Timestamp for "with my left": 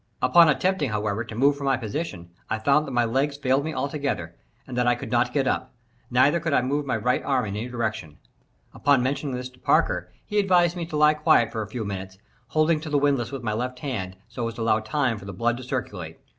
13.31-13.77